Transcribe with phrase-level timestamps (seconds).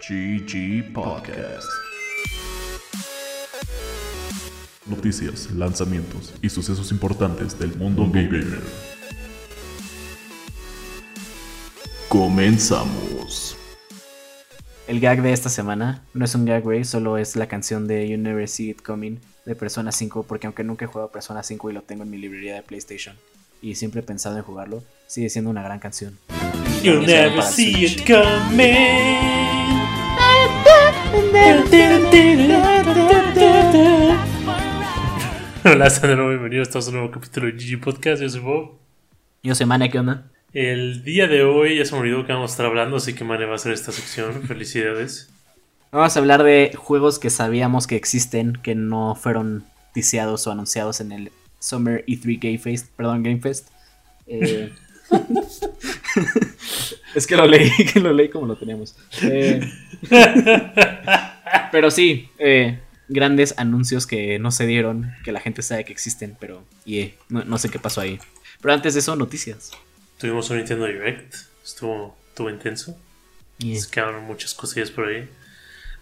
[0.00, 1.68] GG Podcast.
[4.86, 8.60] Noticias, lanzamientos y sucesos importantes del mundo gamer.
[12.08, 13.56] Comenzamos.
[14.88, 18.08] El gag de esta semana no es un gag, güey, solo es la canción de
[18.08, 21.70] You Never See It Coming de Persona 5, porque aunque nunca he jugado Persona 5
[21.70, 23.16] y lo tengo en mi librería de PlayStation
[23.60, 26.18] y siempre he pensado en jugarlo, sigue siendo una gran canción.
[26.82, 29.39] You never see it coming.
[35.64, 38.20] Hola, Sandro, bienvenidos a este nuevo capítulo de GG Podcast.
[38.20, 38.72] Yo soy Bob.
[39.44, 40.28] Yo soy Mane, ¿qué onda?
[40.52, 43.22] El día de hoy ya se me olvidó que vamos a estar hablando, así que
[43.22, 44.42] Mane va a hacer esta sección.
[44.48, 45.30] Felicidades.
[45.92, 49.62] Vamos a hablar de juegos que sabíamos que existen, que no fueron
[49.94, 53.68] ticiados o anunciados en el Summer E3 Game Fest, perdón, Game Fest.
[54.26, 54.72] Eh,
[57.14, 58.96] es que lo leí, que lo leí como lo teníamos.
[59.22, 59.60] Eh,
[61.72, 66.36] pero sí, eh, grandes anuncios que no se dieron, que la gente sabe que existen,
[66.38, 68.18] pero yeah, no, no sé qué pasó ahí.
[68.60, 69.70] Pero antes de eso, noticias.
[70.18, 71.34] Tuvimos un Nintendo Direct.
[71.64, 72.98] Estuvo, estuvo intenso.
[73.58, 73.80] Yeah.
[73.80, 75.28] Se quedaron muchas cosillas por ahí.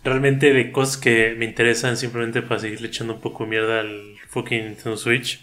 [0.04, 4.16] Realmente de cosas que me interesan simplemente para seguirle echando un poco de mierda al
[4.28, 5.40] fucking Nintendo Switch.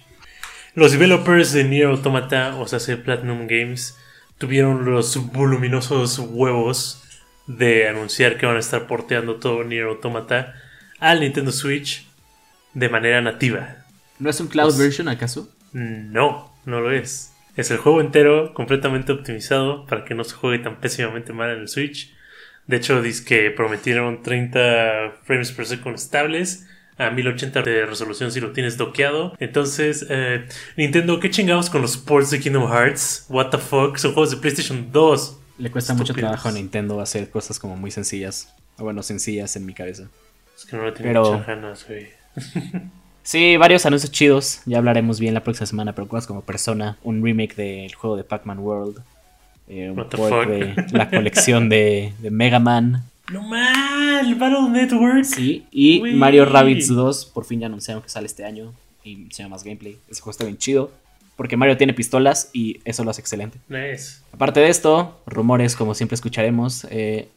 [0.73, 3.97] Los developers de Nier Automata, o sea, de Platinum Games,
[4.37, 7.01] tuvieron los voluminosos huevos
[7.47, 10.53] de anunciar que van a estar porteando todo Nier Automata
[10.99, 12.05] al Nintendo Switch
[12.73, 13.77] de manera nativa.
[14.19, 15.49] ¿No es un cloud Pues- version acaso?
[15.73, 17.33] No, no lo es.
[17.57, 21.59] Es el juego entero completamente optimizado para que no se juegue tan pésimamente mal en
[21.59, 22.13] el Switch.
[22.67, 28.39] De hecho, dice que prometieron 30 frames per second estables a 1080 de resolución si
[28.39, 29.33] lo tienes doqueado.
[29.39, 30.45] Entonces, eh,
[30.77, 33.25] Nintendo, ¿qué chingados con los ports de Kingdom Hearts?
[33.29, 33.97] What the fuck?
[33.97, 35.39] Son juegos de PlayStation 2.
[35.57, 38.53] Le cuesta mucho trabajo a Nintendo hacer cosas como muy sencillas.
[38.77, 40.07] O bueno, sencillas en mi cabeza.
[40.57, 42.07] Es que no le tienen Pero- muchas ganas, güey.
[43.23, 44.61] Sí, varios anuncios chidos.
[44.67, 48.23] Ya hablaremos bien la próxima semana, pero cosas como Persona, un remake del juego de
[48.23, 48.99] Pac-Man World,
[49.67, 50.47] eh, un What the port fuck?
[50.47, 53.03] de la colección de, de Mega Man.
[53.31, 54.27] ¡No mal!
[54.27, 55.23] ¡El Battle Network!
[55.23, 56.13] Sí, y Uy.
[56.13, 59.63] Mario Rabbids 2, por fin ya anunciaron que sale este año y se llama más
[59.63, 59.97] gameplay.
[60.09, 60.91] Ese juego está bien chido,
[61.35, 63.57] porque Mario tiene pistolas y eso lo hace excelente.
[63.67, 64.19] Nice.
[64.31, 66.85] Aparte de esto, rumores como siempre escucharemos.
[66.89, 67.27] eh,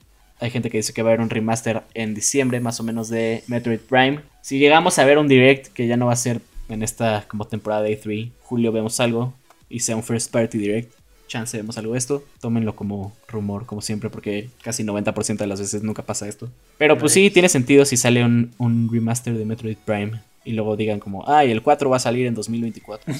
[0.40, 3.08] hay gente que dice que va a haber un remaster en diciembre, más o menos,
[3.08, 4.20] de Metroid Prime.
[4.40, 7.44] Si llegamos a ver un direct, que ya no va a ser en esta como
[7.46, 9.34] temporada de E3, julio vemos algo
[9.68, 10.92] y sea un first party direct,
[11.28, 12.24] chance vemos algo de esto.
[12.40, 16.50] Tómenlo como rumor, como siempre, porque casi 90% de las veces nunca pasa esto.
[16.78, 20.76] Pero pues sí, tiene sentido si sale un, un remaster de Metroid Prime y luego
[20.76, 23.14] digan como, ay, el 4 va a salir en 2024.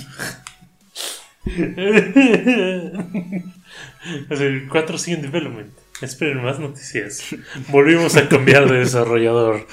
[4.31, 5.71] O sea, el 4 sigue en development.
[6.01, 7.35] Esperen más noticias.
[7.69, 9.67] Volvimos a cambiar de desarrollador.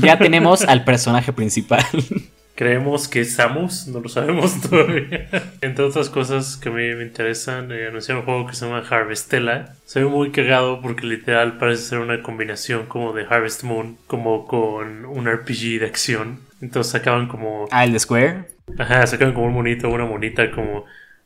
[0.00, 1.84] ya tenemos al personaje principal.
[2.54, 5.28] Creemos que Samus, no lo sabemos todavía.
[5.60, 8.84] Entre otras cosas que a mí me interesan, eh, anunciaron un juego que se llama
[8.88, 9.74] Harvestella.
[9.84, 14.46] Se ve muy cagado porque literal parece ser una combinación como de Harvest Moon, como
[14.46, 16.40] con un RPG de acción.
[16.60, 18.44] Entonces sacaban como ah, el de Square.
[18.78, 20.84] Ajá, sacaban como un monito, una monita como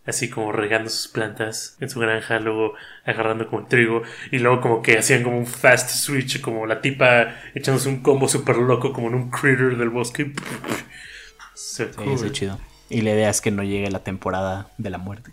[0.08, 2.72] así como regando sus plantas en su granja, luego
[3.04, 4.02] agarrando como trigo
[4.32, 8.26] y luego como que hacían como un fast switch, como la tipa echándose un combo
[8.26, 10.32] super loco como en un critter del bosque.
[11.58, 12.18] So Sí, cool.
[12.18, 12.58] sí, chido.
[12.88, 15.32] Y la idea es que no llegue la temporada de la muerte.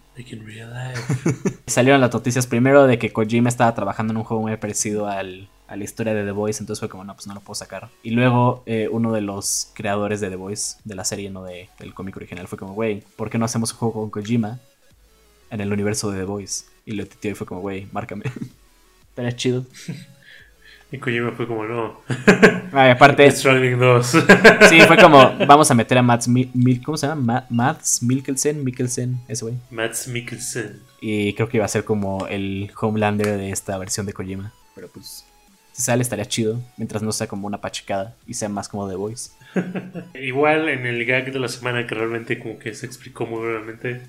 [1.67, 5.47] Salieron las noticias primero de que Kojima estaba trabajando en un juego muy parecido al,
[5.67, 7.89] a la historia de The Voice, entonces fue como, no, pues no lo puedo sacar.
[8.03, 11.69] Y luego eh, uno de los creadores de The Voice, de la serie, no de,
[11.79, 14.59] del cómic original, fue como, güey, ¿por qué no hacemos un juego con Kojima
[15.51, 16.65] en el universo de The Voice?
[16.85, 18.23] Y lo titió y fue como, güey, márcame.
[19.15, 19.65] Pero es chido.
[20.95, 21.99] Y Kojima fue como, no.
[22.71, 24.07] Ay, aparte, Death Stranding 2.
[24.69, 27.21] sí, fue como, vamos a meter a Mads, Mil- Mil- ¿cómo se llama?
[27.21, 29.55] Ma- Mads Mikkelsen, Mikkelsen, ese güey.
[29.71, 30.79] Mads Mikkelsen.
[31.01, 34.53] Y creo que iba a ser como el Homelander de esta versión de Kojima.
[34.73, 35.25] Pero pues,
[35.73, 36.61] si sale estaría chido.
[36.77, 39.31] Mientras no sea como una pachecada y sea más como The Voice.
[40.13, 44.01] Igual en el gag de la semana que realmente como que se explicó muy brevemente.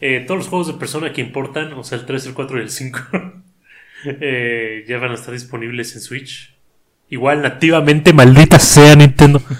[0.00, 2.62] eh, todos los juegos de persona que importan, o sea el 3, el 4 y
[2.62, 2.98] el 5,
[4.04, 6.54] eh, ya van a estar disponibles en Switch.
[7.08, 9.42] Igual nativamente, maldita sea Nintendo.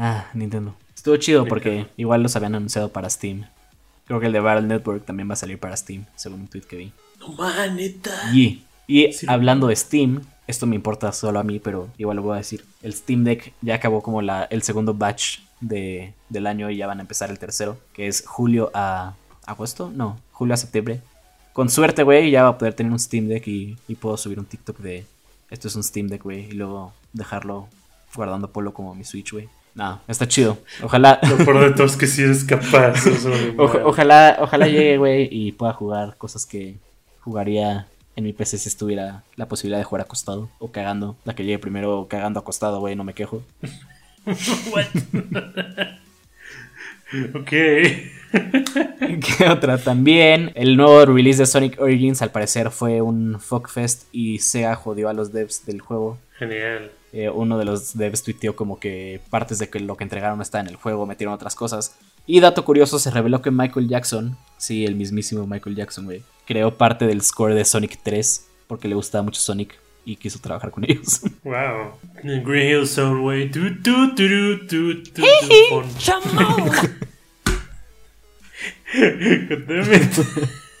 [0.00, 0.76] Ah, Nintendo.
[0.94, 3.46] Estuvo chido porque igual los habían anunciado para Steam.
[4.06, 6.62] Creo que el de Battle Network también va a salir para Steam, según un tweet
[6.62, 6.92] que vi.
[7.18, 8.12] No man, neta.
[8.32, 9.26] Y, y Sí.
[9.28, 12.64] hablando de Steam, esto me importa solo a mí, pero igual lo voy a decir.
[12.80, 16.86] El Steam Deck ya acabó como la, el segundo batch de, del año y ya
[16.86, 19.14] van a empezar el tercero, que es julio a
[19.46, 21.00] agosto, no, julio a septiembre.
[21.58, 24.38] Con suerte, güey, ya va a poder tener un Steam Deck y, y puedo subir
[24.38, 25.04] un TikTok de
[25.50, 27.66] esto es un Steam Deck, güey, y luego dejarlo
[28.14, 29.48] guardando polo como mi Switch, güey.
[29.74, 30.58] No, está chido.
[30.84, 33.02] Ojalá, Lo peor de todo es que sí eres capaz.
[33.58, 36.76] ojalá, ojalá llegue, güey, y pueda jugar cosas que
[37.22, 41.16] jugaría en mi PC si estuviera la posibilidad de jugar acostado o cagando.
[41.24, 43.42] La que llegue primero cagando acostado, güey, no me quejo.
[47.34, 47.52] Ok.
[48.30, 49.78] ¿Qué otra?
[49.78, 55.08] También el nuevo release de Sonic Origins al parecer fue un fuckfest y Sega jodió
[55.08, 56.18] a los devs del juego.
[56.38, 56.90] Genial.
[57.12, 60.42] Eh, uno de los devs tuiteó como que partes de que lo que entregaron no
[60.42, 61.96] está en el juego, metieron otras cosas.
[62.26, 66.76] Y dato curioso, se reveló que Michael Jackson, sí, el mismísimo Michael Jackson, güey, creó
[66.76, 70.84] parte del score de Sonic 3 porque le gustaba mucho Sonic y quiso trabajar con
[70.84, 71.22] ellos.
[71.44, 71.98] Wow.
[72.22, 73.50] Green Hill Zone,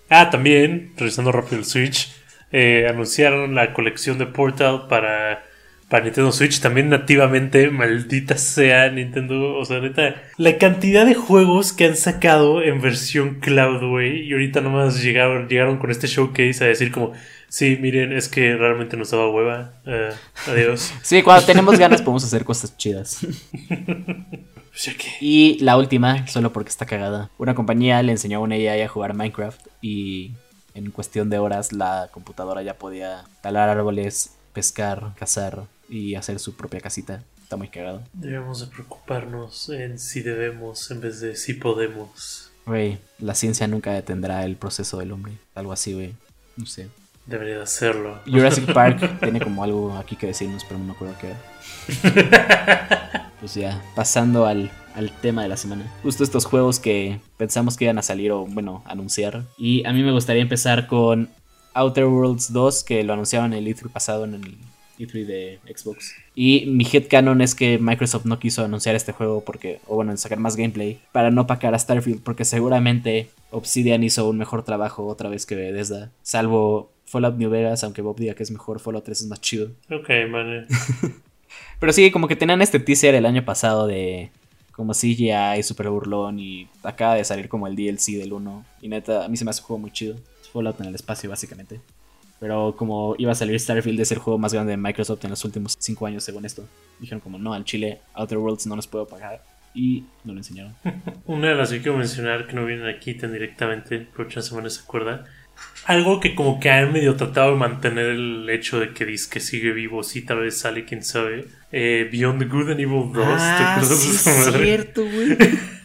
[0.08, 2.12] ah, también, revisando rápido el Switch,
[2.52, 5.44] eh, anunciaron la colección de Portal para,
[5.88, 11.72] para Nintendo Switch, también nativamente, maldita sea Nintendo, o sea, neta, la cantidad de juegos
[11.72, 16.64] que han sacado en versión cloud, güey, y ahorita nomás llegaron, llegaron con este showcase
[16.64, 17.12] a decir como,
[17.48, 20.10] sí, miren, es que realmente nos daba hueva, eh,
[20.46, 20.94] adiós.
[21.02, 23.26] sí, cuando tenemos ganas podemos hacer cosas chidas.
[24.84, 24.96] Pues.
[25.20, 27.30] Y la última, solo porque está cagada.
[27.38, 30.32] Una compañía le enseñó a una AI a jugar Minecraft y
[30.74, 36.54] en cuestión de horas la computadora ya podía talar árboles, pescar, cazar y hacer su
[36.54, 37.22] propia casita.
[37.42, 38.02] Está muy cagado.
[38.12, 42.52] Debemos de preocuparnos en si debemos en vez de si podemos.
[42.66, 45.32] Güey, la ciencia nunca detendrá el proceso del hombre.
[45.54, 46.14] Algo así, güey.
[46.56, 46.88] No sé.
[47.26, 48.20] Debería de hacerlo.
[48.26, 53.08] Jurassic Park tiene como algo aquí que decirnos, pero no me acuerdo qué era.
[53.40, 55.84] Pues ya, pasando al, al tema de la semana.
[56.02, 59.44] Justo estos juegos que pensamos que iban a salir o, bueno, anunciar.
[59.56, 61.28] Y a mí me gustaría empezar con
[61.74, 64.58] Outer Worlds 2, que lo anunciaron en el E3 pasado, en el
[64.98, 66.14] E3 de Xbox.
[66.34, 70.38] Y mi headcanon es que Microsoft no quiso anunciar este juego porque, o bueno, sacar
[70.40, 75.28] más gameplay, para no pacar a Starfield, porque seguramente Obsidian hizo un mejor trabajo otra
[75.28, 76.10] vez que Bethesda.
[76.22, 79.70] Salvo Fallout New Vegas, aunque Bob diga que es mejor, Fallout 3 es más chido.
[79.90, 80.66] Ok, man.
[81.78, 84.30] Pero sí, como que tenían este teaser el año pasado de
[84.72, 88.64] como CGI, super burlón y acaba de salir como el DLC del 1.
[88.80, 90.16] Y neta, a mí se me hace un juego muy chido.
[90.52, 91.80] Fallout en el espacio, básicamente.
[92.38, 95.44] Pero como iba a salir Starfield, es el juego más grande de Microsoft en los
[95.44, 96.64] últimos 5 años, según esto.
[97.00, 99.42] Dijeron como, no, al Chile, Outer Worlds no nos puedo pagar.
[99.74, 100.74] Y no lo enseñaron.
[101.26, 104.70] Una de las que quiero mencionar que no vienen aquí tan directamente, pero otra semana
[104.70, 105.24] se acuerda.
[105.84, 109.40] Algo que como que han medio tratado de mantener el hecho de que dice que
[109.40, 111.46] sigue vivo, sí, tal vez sale, quién sabe.
[111.72, 114.60] Eh, Beyond the Good and Evil 2, ¿te acuerdas de esa madre?
[114.60, 115.36] Ah, cierto, güey.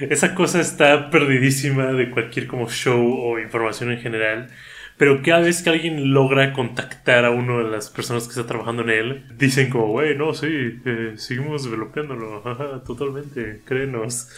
[0.00, 4.50] Esa cosa está perdidísima de cualquier como show o información en general.
[4.96, 8.82] Pero cada vez que alguien logra contactar a una de las personas que está trabajando
[8.82, 10.46] en él, dicen como, güey, no, sí,
[10.84, 14.28] eh, seguimos developándolo, ajá, totalmente, créenos.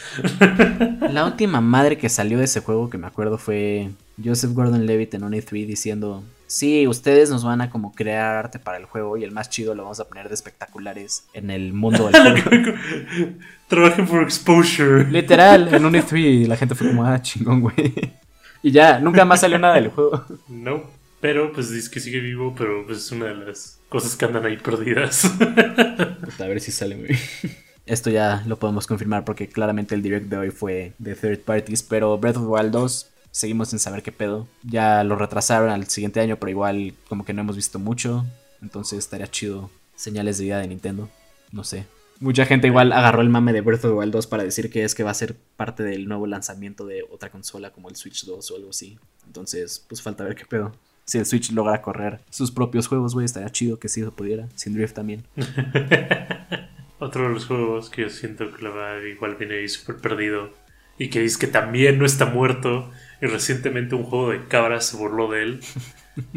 [1.10, 3.90] La última madre que salió de ese juego que me acuerdo fue
[4.22, 8.78] Joseph Gordon-Levitt en un E3 diciendo, sí, ustedes nos van a como crear arte para
[8.78, 12.08] el juego y el más chido lo vamos a poner de espectaculares en el mundo
[12.08, 12.72] del juego.
[13.68, 15.04] Trabajen por exposure.
[15.10, 17.94] Literal, en un E3 y la gente fue como, ah, chingón, güey.
[18.62, 20.24] Y ya, nunca más salió nada del juego.
[20.48, 20.82] No,
[21.20, 24.44] pero pues dice que sigue vivo, pero pues es una de las cosas que andan
[24.46, 25.30] ahí perdidas.
[26.38, 27.18] A ver si sale, güey.
[27.86, 31.82] Esto ya lo podemos confirmar porque claramente el direct de hoy fue de third parties,
[31.82, 34.48] pero Breath of the Wild 2 seguimos sin saber qué pedo.
[34.62, 38.24] Ya lo retrasaron al siguiente año, pero igual como que no hemos visto mucho.
[38.62, 41.10] Entonces estaría chido señales de vida de Nintendo.
[41.52, 41.84] No sé.
[42.18, 44.84] Mucha gente igual agarró el mame de Breath of the Wild 2 para decir que
[44.84, 48.24] es que va a ser parte del nuevo lanzamiento de otra consola como el Switch
[48.24, 48.98] 2 o algo así.
[49.26, 50.72] Entonces, pues falta ver qué pedo.
[51.04, 54.48] Si el Switch logra correr sus propios juegos, güey, estaría chido que sí se pudiera.
[54.54, 55.24] Sin Drift también.
[56.98, 60.54] Otro de los juegos que yo siento que la va igual viene ahí súper perdido
[60.98, 64.96] y que dice que también no está muerto y recientemente un juego de cabras se
[64.96, 65.60] burló de él.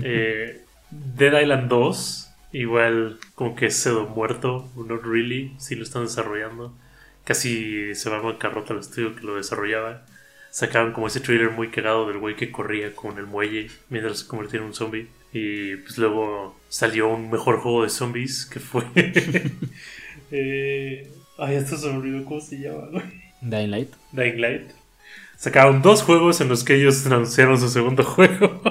[0.03, 6.03] Eh, Dead Island 2, igual como que es pseudo muerto, not really, sí lo están
[6.03, 6.75] desarrollando.
[7.23, 10.05] Casi se va a bancarrota el estudio que lo desarrollaba.
[10.51, 14.27] Sacaron como ese trailer muy cagado del güey que corría con el muelle mientras se
[14.27, 15.07] convertía en un zombie.
[15.31, 18.83] Y pues luego salió un mejor juego de zombies que fue.
[20.31, 23.03] eh, ay, esto se me olvidó cómo se llama, güey.
[23.41, 23.93] Dying Light.
[24.11, 24.78] Dying Light.
[25.39, 28.61] Sacaron dos juegos en los que ellos anunciaron su segundo juego.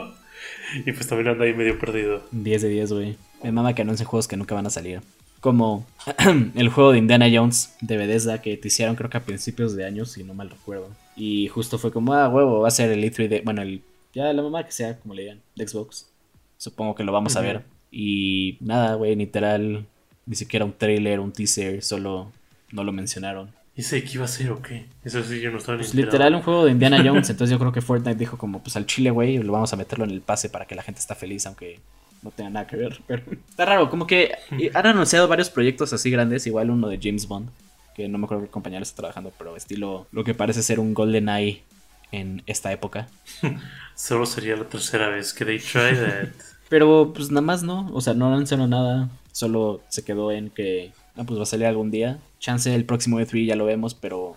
[0.84, 2.22] y pues también anda ahí medio perdido.
[2.30, 3.16] 10 de 10, güey.
[3.42, 5.00] Me mama que anuncien juegos que nunca van a salir.
[5.40, 5.86] Como
[6.54, 9.86] el juego de Indiana Jones de Bethesda que te hicieron creo que a principios de
[9.86, 10.90] año, si no mal recuerdo.
[11.16, 13.40] Y justo fue como, ah, huevo, va a ser el E3 de...
[13.40, 13.82] Bueno, el...
[14.12, 16.10] Ya la mamá que sea, como le digan, de Xbox.
[16.58, 17.62] Supongo que lo vamos a ver.
[17.90, 19.86] Y nada, güey, literal,
[20.26, 22.30] ni siquiera un trailer, un teaser, solo
[22.72, 23.57] no lo mencionaron.
[23.78, 24.86] ¿Y ese qué iba a ser o qué?
[25.04, 26.12] Eso sí, yo no estaba ni Pues enterado.
[26.12, 28.86] literal un juego de Indiana Jones, entonces yo creo que Fortnite dijo como pues al
[28.86, 31.46] chile, güey, lo vamos a meterlo en el pase para que la gente está feliz,
[31.46, 31.78] aunque
[32.22, 33.00] no tenga nada que ver.
[33.06, 34.32] Pero está raro, como que
[34.74, 37.50] han anunciado varios proyectos así grandes, igual uno de James Bond,
[37.94, 40.80] que no me acuerdo qué compañía lo está trabajando, pero estilo lo que parece ser
[40.80, 41.62] un Golden Eye
[42.10, 43.06] en esta época.
[43.94, 46.28] Solo sería la tercera vez que they try that.
[46.68, 50.90] Pero pues nada más no, o sea, no anunciaron nada, solo se quedó en que
[51.16, 52.18] ah, pues va a salir algún día.
[52.40, 54.36] Chance el próximo E3 ya lo vemos, pero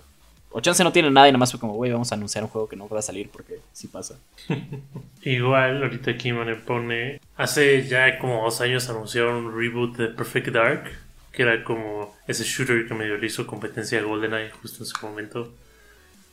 [0.54, 2.50] o chance no tiene nada y nada más fue como, güey, vamos a anunciar un
[2.50, 4.20] juego que no va a salir porque sí pasa.
[5.24, 7.20] Igual, ahorita aquí me pone.
[7.38, 10.84] Hace ya como dos años anunciaron un reboot de Perfect Dark.
[11.32, 15.06] Que era como ese shooter que medio le hizo competencia a GoldenEye justo en su
[15.06, 15.54] momento.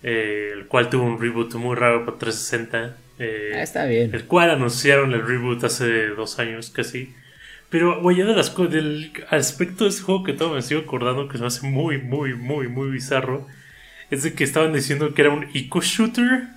[0.02, 2.96] eh, el cual tuvo un reboot muy raro para 360.
[3.20, 4.12] eh, Ah, está bien.
[4.14, 7.14] el cual anunciaron el reboot hace dos años casi.
[7.70, 11.28] Pero, güey, ya de las del aspecto de ese juego que todo me sigo acordando
[11.28, 13.46] que se me hace muy, muy, muy, muy bizarro.
[14.10, 16.48] Es de que estaban diciendo que era un eco shooter.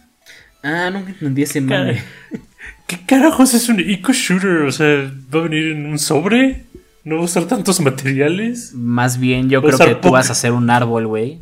[0.63, 2.01] Ah, nunca entendí ese mame.
[2.87, 4.61] ¿Qué carajos es un eco shooter?
[4.63, 6.63] O sea, ¿va a venir en un sobre?
[7.03, 8.73] ¿No va a usar tantos materiales?
[8.73, 11.39] Más bien yo creo que tú vas a hacer un árbol, güey,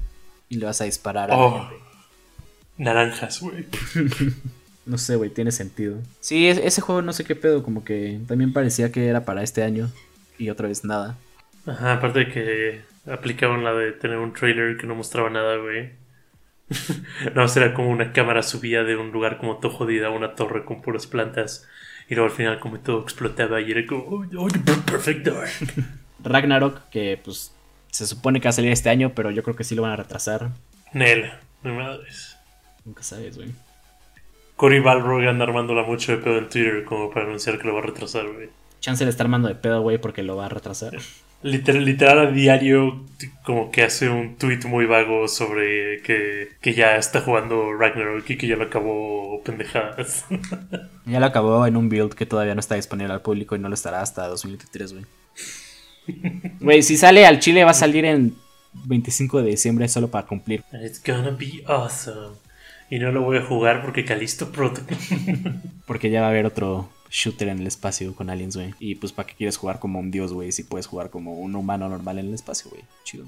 [0.48, 1.84] y le vas a disparar a la Oh, gente.
[2.78, 3.66] naranjas, güey.
[4.90, 6.00] No sé, güey, tiene sentido.
[6.20, 9.44] Sí, es- ese juego no sé qué pedo, como que también parecía que era para
[9.44, 9.92] este año
[10.40, 11.16] y otra vez nada.
[11.68, 15.92] Ajá, aparte de que aplicaban la de tener un trailer que no mostraba nada, güey.
[17.36, 20.66] no, era como una cámara subía de un lugar como todo jodida a una torre
[20.66, 21.68] con puras plantas.
[22.10, 24.04] Y luego al final como todo explotaba y era como...
[24.06, 24.48] Oh, oh,
[24.88, 25.50] perfect dark.
[26.24, 27.54] Ragnarok, que pues
[27.92, 29.92] se supone que va a salir este año, pero yo creo que sí lo van
[29.92, 30.50] a retrasar.
[30.94, 31.32] Nel,
[31.62, 32.36] mi madres.
[32.86, 33.54] Nunca sabes, güey.
[34.60, 37.80] Cory Balrog anda armándola mucho de pedo en Twitter como para anunciar que lo va
[37.80, 38.50] a retrasar, güey.
[38.82, 40.98] Chance le está armando de pedo, güey, porque lo va a retrasar.
[41.42, 43.06] Literal, literal a diario
[43.46, 48.36] como que hace un tweet muy vago sobre que, que ya está jugando Ragnarok y
[48.36, 50.26] que ya lo acabó pendejadas.
[51.06, 53.70] Ya lo acabó en un build que todavía no está disponible al público y no
[53.70, 55.06] lo estará hasta 2023, güey.
[56.60, 58.36] Güey, si sale al Chile va a salir en
[58.74, 60.66] 25 de diciembre solo para cumplir.
[60.74, 62.49] And it's gonna be awesome.
[62.90, 64.98] Y no lo voy a jugar porque Calisto Protocol.
[65.86, 68.74] Porque ya va a haber otro shooter en el espacio con aliens, güey.
[68.80, 71.56] Y pues para qué quieres jugar como un dios, güey, si puedes jugar como un
[71.56, 72.84] humano normal en el espacio, güey.
[73.04, 73.26] Chido.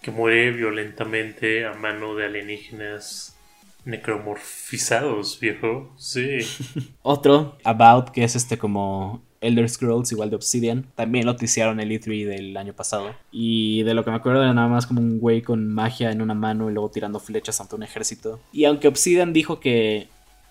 [0.00, 3.36] que muere violentamente a mano de alienígenas
[3.84, 5.92] necromorfizados, viejo.
[5.96, 6.38] Sí.
[7.02, 10.84] Otro, About, que es este como Elder Scrolls, igual de Obsidian.
[10.94, 13.14] También lo ticiaron el E3 del año pasado.
[13.30, 16.22] Y de lo que me acuerdo era nada más como un güey con magia en
[16.22, 18.40] una mano y luego tirando flechas ante un ejército.
[18.52, 20.08] Y aunque Obsidian dijo que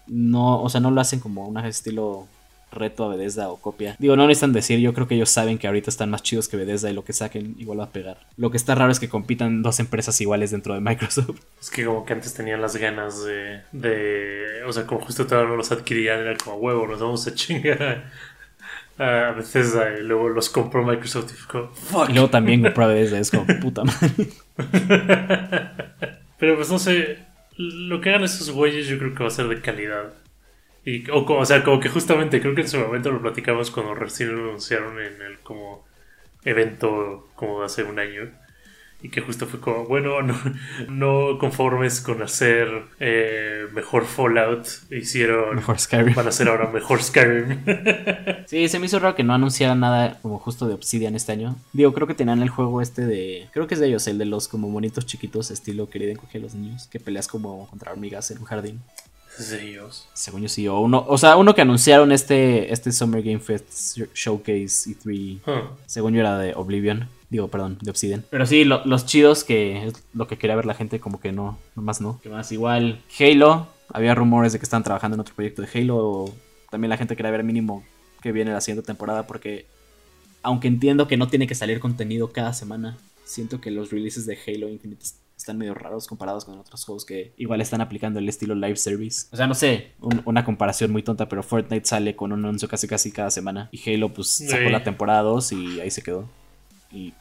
[0.07, 2.27] no, o sea, no lo hacen como un estilo
[2.71, 3.95] reto a Bethesda o copia.
[3.99, 6.57] Digo, no necesitan decir, yo creo que ellos saben que ahorita están más chidos que
[6.57, 8.17] Bethesda y lo que saquen igual va a pegar.
[8.35, 11.39] Lo que está raro es que compitan dos empresas iguales dentro de Microsoft.
[11.59, 13.61] Es que como que antes tenían las ganas de...
[13.71, 17.33] de o sea, como justo todavía no los adquirían, era como huevo, nos vamos a
[17.33, 18.11] chingar
[18.97, 22.09] a, a Bethesda y luego los compró Microsoft y fuck.
[22.09, 24.27] Y luego también compró a Bethesda, es como puta madre.
[26.39, 27.19] Pero pues no sé,
[27.57, 30.13] lo que hagan esos güeyes yo creo que va a ser de calidad.
[30.85, 34.33] Y, o sea, como que justamente creo que en su momento lo platicamos cuando recién
[34.33, 35.85] lo anunciaron en el como
[36.45, 38.31] evento como hace un año.
[39.01, 40.35] Y que justo fue como, bueno, no,
[40.89, 42.67] no conformes con hacer
[42.99, 44.67] eh, mejor Fallout.
[44.89, 45.55] Hicieron...
[45.55, 46.15] Mejor Skyrim.
[46.15, 47.63] Van a hacer ahora mejor Skyrim.
[48.47, 51.55] Sí, se me hizo raro que no anunciaran nada como justo de Obsidian este año.
[51.73, 53.47] Digo, creo que tenían el juego este de.
[53.53, 56.43] Creo que es de ellos, el de los como monitos chiquitos, estilo querida encoger a
[56.45, 58.79] los niños, que peleas como contra hormigas en un jardín.
[59.37, 60.07] Es de ellos.
[60.13, 63.97] Según yo sí, o uno, o sea, uno que anunciaron este, este Summer Game Fest
[64.15, 65.75] Showcase E3, Huh.
[65.85, 68.23] según yo era de Oblivion, digo, perdón, de Obsidian.
[68.29, 71.31] Pero sí, lo- los chidos que es lo que quería ver la gente, como que
[71.31, 72.19] no, nomás no.
[72.21, 75.97] Que más igual, Halo, había rumores de que están trabajando en otro proyecto de Halo,
[75.97, 76.33] o
[76.69, 77.83] también la gente quería ver mínimo
[78.21, 79.65] que viene la siguiente temporada, porque
[80.43, 84.37] aunque entiendo que no tiene que salir contenido cada semana, siento que los releases de
[84.47, 85.05] Halo Infinite
[85.37, 89.27] están medio raros comparados con otros juegos que igual están aplicando el estilo live service.
[89.31, 92.67] O sea, no sé, un- una comparación muy tonta, pero Fortnite sale con un anuncio
[92.67, 94.71] casi casi cada semana y Halo pues sacó Sí.
[94.71, 96.27] la temporada 2 y ahí se quedó.
[96.91, 97.13] Y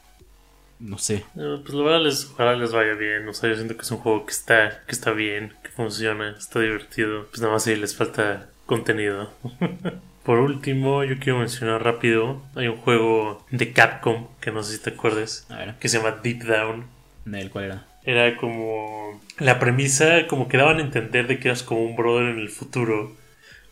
[0.79, 1.23] no sé.
[1.35, 3.27] Eh, Pues la verdad les, ojalá les vaya bien.
[3.27, 6.35] O sea, yo siento que es un juego que está, que está bien, que funciona,
[6.37, 7.27] está divertido.
[7.29, 9.31] Pues nada más ahí les falta contenido.
[10.23, 12.41] Por último, yo quiero mencionar rápido.
[12.55, 15.97] Hay un juego de Capcom, que no sé si te acuerdes, A ver, que se
[15.97, 16.85] llama Deep Down.
[17.25, 17.85] Nel, ¿cuál era?
[18.03, 19.21] Era como...
[19.39, 22.49] La premisa, como que daban a entender de que eras como un brother en el
[22.49, 23.15] futuro.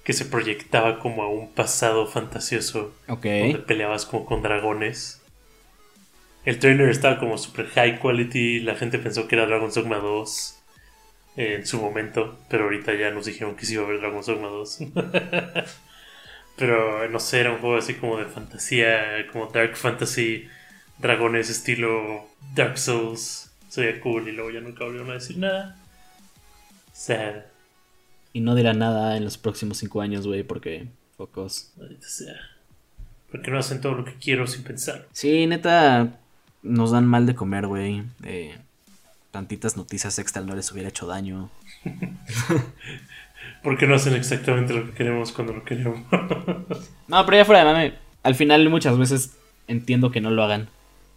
[0.06, 3.26] que se proyectaba como a un pasado fantasioso Ok.
[3.26, 5.22] donde peleabas como con dragones.
[6.46, 10.60] El trailer estaba como super high quality, la gente pensó que era Dragon's Dogma 2
[11.38, 14.48] en su momento, pero ahorita ya nos dijeron que sí iba a haber Dragon's Dogma
[14.48, 14.80] 2.
[16.56, 20.48] pero no sé, era un juego así como de fantasía, como Dark Fantasy,
[21.00, 25.76] dragones estilo Dark Souls, se veía cool y luego ya nunca volvieron a decir nada.
[26.94, 27.44] Sad,
[28.32, 30.88] Y no dirá nada en los próximos cinco años, güey, porque
[31.18, 31.74] focos.
[33.32, 35.08] Porque no hacen todo lo que quiero sin pensar.
[35.12, 36.20] Sí, neta,
[36.66, 38.04] nos dan mal de comer, güey.
[38.24, 38.56] Eh,
[39.32, 41.50] tantitas noticias extra no les hubiera hecho daño.
[43.64, 46.00] Porque no hacen exactamente lo que queremos cuando lo queremos.
[47.08, 47.94] No, pero ya fuera de mame,
[48.24, 50.70] al final muchas veces entiendo que no lo hagan.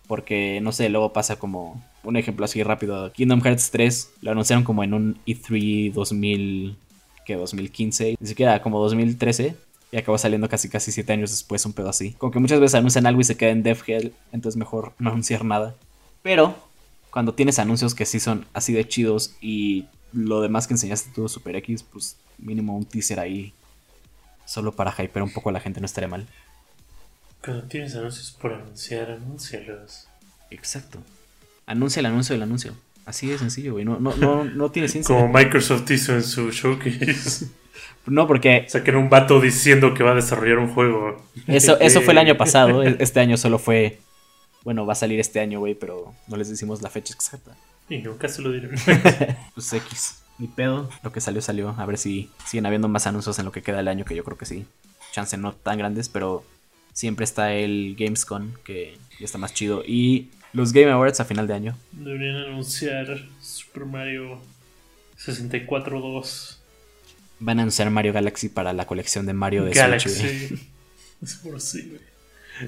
[0.06, 3.12] Porque, no sé, luego pasa como un ejemplo así rápido.
[3.12, 6.76] Kingdom Hearts 3 lo anunciaron como en un E E3 2000,
[7.24, 9.54] que 2015, ni siquiera como 2013.
[9.90, 12.12] Y acabó saliendo casi casi 7 años después, un pedo así.
[12.18, 15.10] Como que muchas veces anuncian algo y se queda en dev hell, entonces mejor no
[15.10, 15.74] anunciar nada.
[16.22, 16.54] Pero,
[17.10, 21.28] cuando tienes anuncios que sí son así de chidos y lo demás que enseñaste todo
[21.28, 23.52] Super X, pues mínimo un teaser ahí
[24.48, 26.26] Solo para hypear un poco a la gente no estaría mal.
[27.44, 30.08] Cuando tienes anuncios por anunciar, anúncialos.
[30.50, 31.00] Exacto.
[31.66, 32.74] Anuncia el anuncio del anuncio.
[33.04, 33.84] Así de sencillo, güey.
[33.84, 35.14] No, no, no, no tiene ciencia.
[35.14, 37.46] Como Microsoft hizo en su showcase.
[38.06, 41.22] No, porque Sacar un vato diciendo que va a desarrollar un juego.
[41.46, 42.82] eso, eso fue el año pasado.
[42.82, 43.98] E- Este año solo fue.
[44.64, 47.56] Bueno, va a salir este año, güey, pero no les decimos la fecha exacta.
[47.88, 48.70] Y nunca se lo diré.
[49.54, 50.22] Pues X.
[50.38, 50.88] Ni pedo.
[51.02, 51.74] Lo que salió, salió.
[51.78, 54.24] A ver si siguen habiendo más anuncios en lo que queda del año, que yo
[54.24, 54.66] creo que sí.
[55.12, 56.44] Chance no tan grandes, pero
[56.92, 59.82] siempre está el Gamescom, que ya está más chido.
[59.86, 61.76] Y los Game Awards a final de año.
[61.92, 64.38] Deberían anunciar Super Mario
[65.18, 66.57] 64-2
[67.40, 69.82] Van a anunciar Mario Galaxy para la colección de Mario de Switch.
[69.82, 70.68] Galaxy.
[71.24, 72.08] Seguro sí, güey.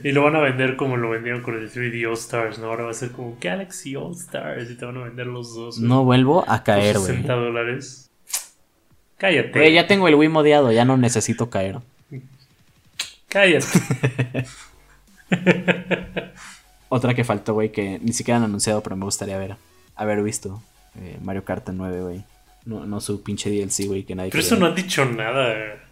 [0.04, 2.66] Y lo van a vender como lo vendieron con el 3D All Stars, ¿no?
[2.68, 5.76] Ahora va a ser como Galaxy All Stars y te van a vender los dos.
[5.78, 7.08] güey, No vuelvo a caer, güey.
[7.10, 8.10] 60 dólares.
[9.18, 9.50] Cállate.
[9.50, 11.78] Güey, ya tengo el Wii modeado, ya no necesito caer.
[13.28, 13.66] Cállate.
[16.88, 19.56] Otra que faltó, güey, que ni siquiera han anunciado, pero me gustaría ver,
[19.94, 20.62] haber visto.
[20.96, 22.24] eh, Mario Kart 9, güey.
[22.64, 25.82] No, no su pinche DLC, güey, que nadie Pero eso no han dicho nada.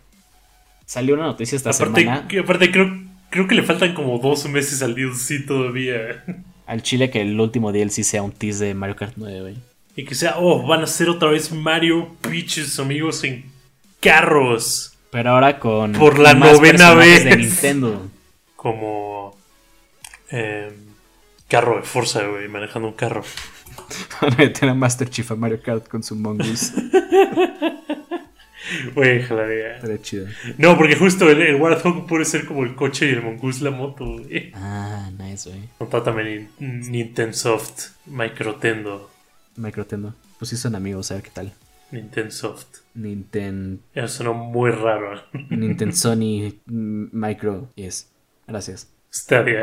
[0.87, 2.91] Salió una noticia esta Aparte, semana que- aparte creo,
[3.31, 6.25] creo que le faltan como dos meses al DLC todavía.
[6.67, 9.57] al Chile que el último DLC sea un tease de Mario Kart 9, güey.
[9.97, 13.51] Y que sea, oh, van a hacer otra vez Mario Peaches, amigos, en
[14.01, 14.95] carros.
[15.11, 17.39] Pero ahora con Por la más novena personajes de vez.
[17.39, 18.09] Nintendo.
[18.55, 19.37] Como
[20.31, 20.73] em,
[21.49, 23.25] carro de fuerza, güey, manejando un carro.
[24.21, 26.73] Van a meter a Master Chief a Mario Kart con su Mongoose.
[28.95, 29.77] Güey, jalaría.
[29.77, 30.27] Estaría chido.
[30.59, 33.71] No, porque justo el, el Warthog puede ser como el coche y el Mongoose la
[33.71, 34.53] moto, güey.
[34.55, 35.63] Ah, nice, güey.
[35.81, 39.11] Nota también Nin- Nintensoft, Microtendo,
[39.57, 40.15] Microtendo.
[40.39, 41.53] Pues sí son amigos, a ver qué tal.
[41.91, 42.81] Nintensoft.
[42.95, 43.81] Ninten...
[43.95, 45.23] Eso sonó muy raro.
[45.49, 47.71] Nintendo Sony mm, Micro.
[47.77, 48.09] Yes.
[48.47, 48.89] Gracias.
[49.11, 49.63] Stadia.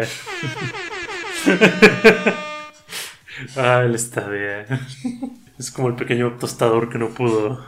[3.58, 4.66] ah, el Stadia.
[5.58, 7.66] Es como el pequeño tostador que no pudo.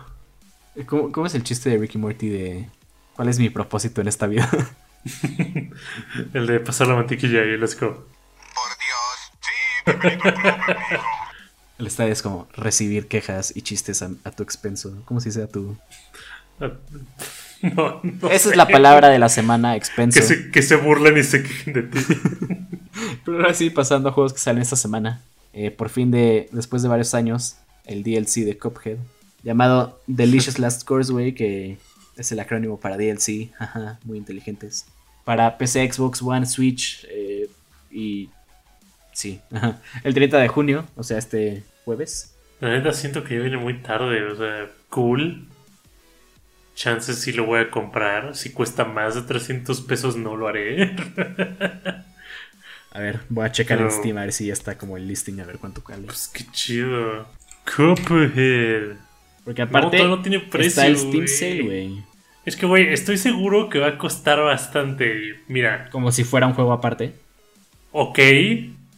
[0.87, 2.69] ¿Cómo, cómo es el chiste de Ricky Morty de
[3.15, 4.49] cuál es mi propósito en esta vida?
[6.33, 8.05] El de pasar la mantequilla y let's go.
[9.85, 10.19] Por Dios, sí.
[11.79, 15.01] El estadio es como recibir quejas y chistes a, a tu expenso.
[15.05, 15.77] ¿Cómo se dice a tu...?
[16.59, 18.49] No, no Esa sé.
[18.49, 20.19] es la palabra de la semana, expenso.
[20.19, 21.99] Que se, que se burlen y se quejen de ti.
[23.23, 25.21] Pero ahora sí, pasando a juegos que salen esta semana.
[25.53, 28.97] Eh, por fin, de después de varios años, el DLC de Cuphead,
[29.43, 31.77] llamado Delicious Last Course, güey, que
[32.15, 33.51] es el acrónimo para DLC.
[34.03, 34.85] Muy inteligentes.
[35.23, 37.49] Para PC, Xbox One, Switch eh,
[37.91, 38.29] y...
[39.13, 39.41] Sí,
[40.03, 42.35] el 30 de junio, o sea, este jueves.
[42.59, 45.47] La neta siento que ya viene muy tarde, o sea, cool.
[46.75, 48.35] Chances si lo voy a comprar.
[48.35, 50.95] Si cuesta más de 300 pesos no lo haré.
[52.97, 55.39] A ver, voy a checar en Steam a ver si ya está como el listing,
[55.39, 56.01] a ver cuánto vale.
[56.07, 57.27] Pues qué chido.
[57.63, 58.95] Cuphead.
[59.45, 60.67] Porque No, aparte todavía no tiene precio.
[60.69, 61.27] está el Steam.
[61.27, 62.03] Sale, güey.
[62.43, 65.41] Es que, güey, estoy seguro que va a costar bastante.
[65.47, 67.13] Mira, Como si fuera un juego aparte.
[67.91, 68.17] ok.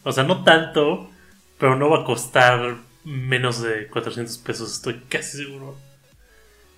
[0.03, 1.11] O sea, no tanto.
[1.57, 5.75] Pero no va a costar menos de 400 pesos, estoy casi seguro.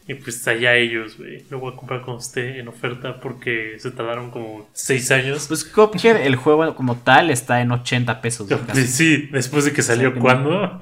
[0.08, 1.46] Y pues allá ellos, güey.
[1.50, 5.46] Lo voy a comprar cuando esté en oferta porque se tardaron como 6 años.
[5.48, 8.50] Pues Cuphead, el juego como tal, está en 80 pesos.
[8.68, 8.88] casi.
[8.88, 10.20] Sí, después de que salió no.
[10.20, 10.80] cuando.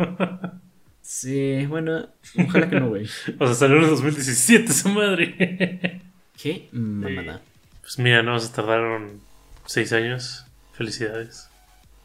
[1.01, 3.05] Sí, bueno, ojalá que no, güey.
[3.39, 6.01] o sea, salió en el 2017, esa madre.
[6.41, 7.41] Qué mamada.
[7.82, 9.19] Pues mira, no, se tardaron
[9.65, 10.45] seis años.
[10.73, 11.49] Felicidades.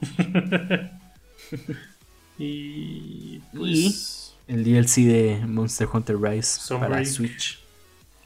[2.38, 7.04] y pues El DLC de Monster Hunter Rise para.
[7.04, 7.58] Switch.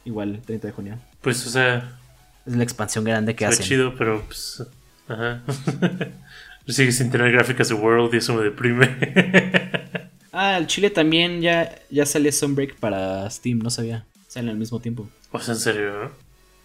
[0.04, 0.98] Igual, 30 de junio.
[1.20, 1.96] pues o sea,
[2.46, 3.64] Es la expansión grande que hacen.
[3.64, 4.62] chido, pero pues
[5.08, 5.42] ajá.
[6.66, 8.88] Sigue sin tener gráficas de World y eso me deprime.
[10.30, 14.04] Ah, el Chile también ya, ya salió Sunbreak para Steam, no sabía.
[14.28, 15.08] Salen al mismo tiempo.
[15.32, 16.10] o sea, en serio, ¿no?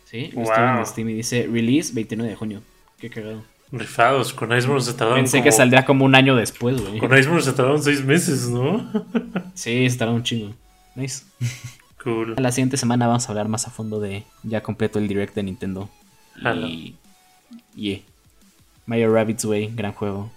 [0.06, 0.44] Sí, Wow.
[0.44, 2.62] estoy en Steam y dice release 29 de junio.
[3.00, 3.44] Qué cagado.
[3.74, 7.00] Rifados, con Iceborne se tardaron Pensé como- que saldría como un año después, güey.
[7.00, 8.90] Con Iceborne se tardaron seis meses, ¿no?
[9.56, 10.54] Sí, se tardó un chingo.
[10.96, 11.24] Nice.
[12.04, 12.36] cool.
[12.38, 15.44] La siguiente semana vamos a hablar más a fondo de ya completo el direct de
[15.44, 15.90] Nintendo.
[16.42, 16.68] Jalo.
[16.68, 16.96] Y.
[17.76, 18.00] Yeah.
[18.86, 20.32] Mario Rabbids Way, gran juego.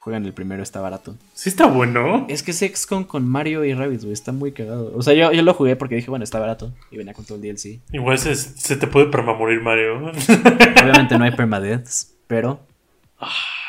[0.00, 1.14] Juegan el primero, está barato.
[1.32, 2.26] Sí está bueno.
[2.28, 4.92] Es que es XCOM con Mario y Rabbids, güey, está muy cagado.
[4.96, 6.72] O sea, yo, yo lo jugué porque dije, bueno, está barato.
[6.90, 7.78] Y venía con todo el DLC.
[7.92, 10.10] Igual se, se te puede permamorir Mario.
[10.82, 12.60] Obviamente no hay permadeaths, pero.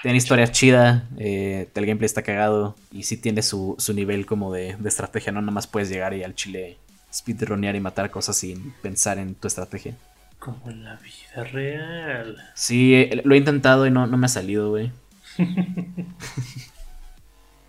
[0.02, 4.52] Tiene historia chida, eh, el gameplay está cagado y sí tiene su, su nivel como
[4.52, 6.78] de, de estrategia, no nada más puedes llegar y al chile
[7.14, 9.96] speedronear y matar cosas sin pensar en tu estrategia.
[10.40, 12.38] Como en la vida real.
[12.54, 14.92] Sí, eh, lo he intentado y no, no me ha salido, güey.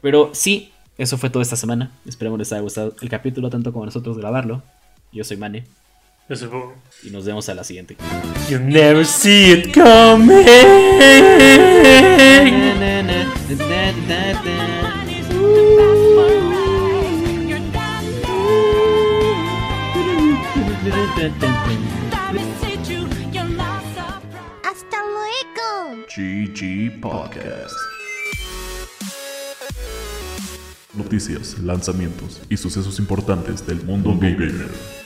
[0.03, 1.93] Pero sí, eso fue todo esta semana.
[2.05, 4.63] Esperemos les haya gustado el capítulo tanto como nosotros grabarlo.
[5.13, 5.65] Yo soy Mane
[7.03, 7.97] Y nos vemos a la siguiente.
[8.49, 10.47] You never see it coming.
[24.63, 26.07] Hasta luego.
[26.09, 27.75] GG Podcast.
[30.95, 35.04] Noticias, lanzamientos y sucesos importantes del mundo gamer.